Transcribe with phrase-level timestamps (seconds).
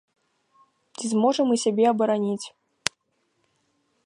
[0.97, 2.47] Ці зможам мы сябе абараніць?